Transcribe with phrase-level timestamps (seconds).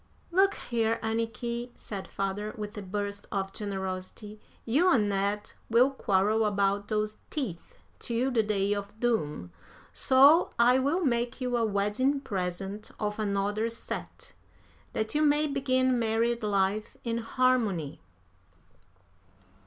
[0.31, 6.43] "Look here, Anniky," said father, with a burst of generosity, "you and Ned will quarrel
[6.43, 9.51] about those teeth till the day of doom,
[9.93, 14.33] so I will make you a wedding present of another set,
[14.93, 18.01] that you may begin married life in harmony."